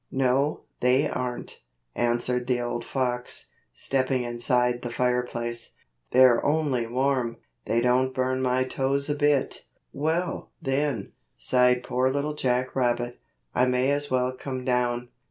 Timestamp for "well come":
14.09-14.65